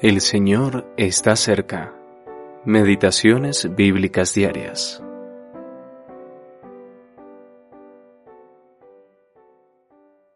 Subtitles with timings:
[0.00, 1.92] El Señor está cerca.
[2.64, 5.02] Meditaciones bíblicas diarias.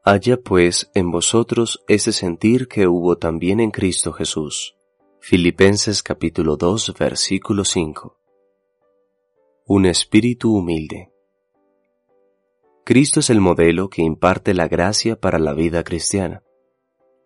[0.03, 4.75] Haya pues en vosotros ese sentir que hubo también en Cristo Jesús.
[5.21, 8.19] Filipenses capítulo 2 versículo 5.
[9.67, 11.13] Un espíritu humilde.
[12.83, 16.43] Cristo es el modelo que imparte la gracia para la vida cristiana.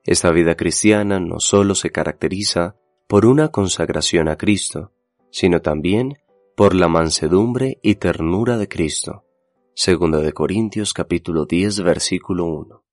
[0.06, 2.76] Esta vida cristiana no solo se caracteriza
[3.08, 4.92] por una consagración a Cristo,
[5.32, 6.18] sino también
[6.56, 9.24] por la mansedumbre y ternura de Cristo.
[9.74, 12.84] Segunda de Corintios capítulo 10 versículo 1.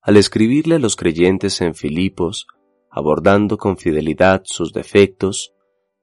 [0.00, 2.46] Al escribirle a los creyentes en Filipos,
[2.90, 5.52] abordando con fidelidad sus defectos,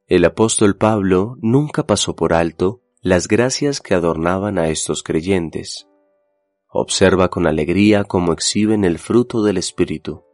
[0.05, 5.87] el apóstol Pablo nunca pasó por alto las gracias que adornaban a estos creyentes,
[6.77, 10.25] Observa con alegría cómo exhiben el fruto del Espíritu.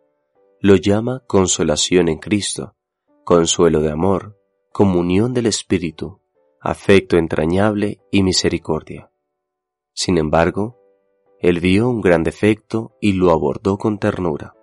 [0.59, 2.75] Lo llama consolación en Cristo,
[3.23, 4.39] consuelo de amor,
[4.71, 6.19] comunión del Espíritu,
[6.59, 9.11] afecto entrañable y misericordia.
[9.93, 10.79] Sin embargo,
[11.39, 14.55] él vio un gran defecto y lo abordó con ternura.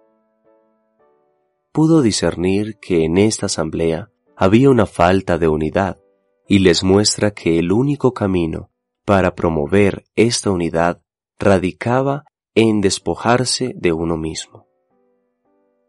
[1.70, 6.00] Pudo discernir que en esta asamblea había una falta de unidad
[6.48, 8.72] y les muestra que el único camino
[9.04, 11.02] para promover esta unidad
[11.38, 14.66] radicaba en despojarse de uno mismo.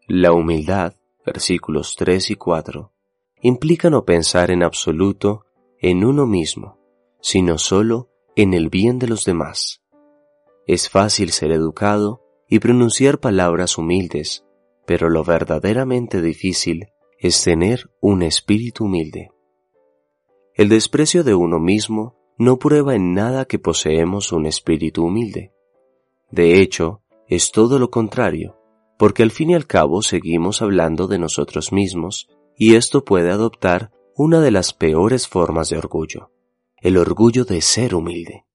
[0.07, 0.93] La humildad,
[1.25, 2.93] versículos 3 y 4,
[3.41, 5.45] implica no pensar en absoluto
[5.79, 6.77] en uno mismo,
[7.21, 9.81] sino solo en el bien de los demás.
[10.67, 14.45] Es fácil ser educado y pronunciar palabras humildes,
[14.85, 19.31] pero lo verdaderamente difícil es tener un espíritu humilde.
[20.53, 25.53] El desprecio de uno mismo no prueba en nada que poseemos un espíritu humilde.
[26.31, 28.57] De hecho, es todo lo contrario,
[28.97, 33.91] porque al fin y al cabo seguimos hablando de nosotros mismos, y esto puede adoptar
[34.15, 36.31] una de las peores formas de orgullo,
[36.77, 38.45] el orgullo de ser humilde.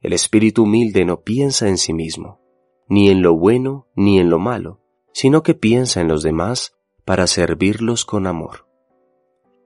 [0.00, 2.40] El espíritu humilde no piensa en sí mismo,
[2.88, 4.80] ni en lo bueno ni en lo malo,
[5.12, 6.74] sino que piensa en los demás
[7.04, 8.69] para servirlos con amor.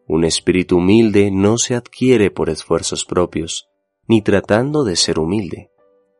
[0.06, 3.68] Un espíritu humilde no se adquiere por esfuerzos propios,
[4.06, 5.70] ni tratando de ser humilde.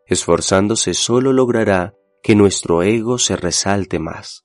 [0.07, 4.45] Esforzándose solo logrará que nuestro ego se resalte más.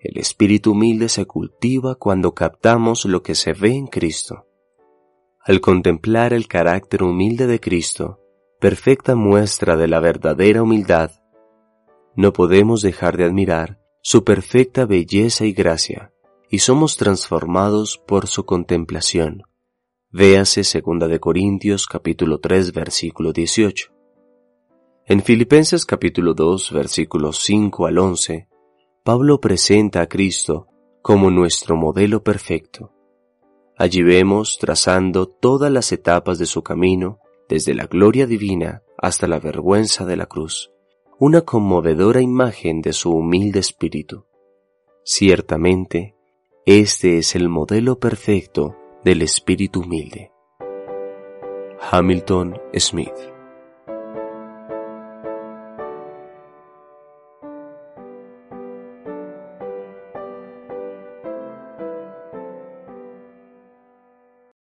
[0.00, 4.46] El espíritu humilde se cultiva cuando captamos lo que se ve en Cristo.
[5.40, 8.20] Al contemplar el carácter humilde de Cristo,
[8.60, 11.10] perfecta muestra de la verdadera humildad,
[12.14, 16.12] no podemos dejar de admirar su perfecta belleza y gracia,
[16.50, 19.42] y somos transformados por su contemplación.
[20.10, 23.92] Véase 2 de Corintios capítulo 3 versículo 18.
[25.06, 28.48] En Filipenses capítulo 2 versículos 5 al 11,
[29.04, 30.68] Pablo presenta a Cristo
[31.02, 32.92] como nuestro modelo perfecto.
[33.76, 39.38] Allí vemos trazando todas las etapas de su camino, desde la gloria divina hasta la
[39.38, 40.70] vergüenza de la cruz,
[41.18, 44.26] una conmovedora imagen de su humilde espíritu.
[45.04, 46.17] Ciertamente,
[46.70, 50.32] este es el modelo perfecto del espíritu humilde.
[51.90, 53.37] Hamilton Smith